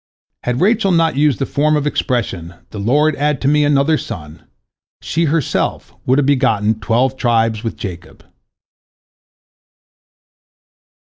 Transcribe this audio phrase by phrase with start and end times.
[0.45, 4.47] Had Rachel not used the form of expression, "The Lord add to me another son,"
[4.99, 8.25] she herself would have begotten twelve tribes with Jacob.